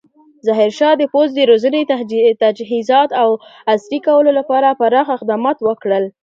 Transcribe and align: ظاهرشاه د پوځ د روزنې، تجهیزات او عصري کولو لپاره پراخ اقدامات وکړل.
ظاهرشاه 0.47 0.93
د 0.97 1.03
پوځ 1.13 1.27
د 1.35 1.39
روزنې، 1.49 1.81
تجهیزات 2.43 3.09
او 3.21 3.29
عصري 3.73 3.99
کولو 4.07 4.31
لپاره 4.39 4.77
پراخ 4.79 5.07
اقدامات 5.17 5.57
وکړل. 5.63 6.03